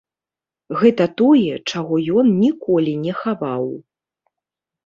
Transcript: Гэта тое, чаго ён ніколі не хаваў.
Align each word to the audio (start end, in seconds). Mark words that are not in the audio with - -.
Гэта 0.79 1.05
тое, 1.21 1.53
чаго 1.71 1.95
ён 2.21 2.27
ніколі 2.45 2.93
не 3.05 3.13
хаваў. 3.21 3.65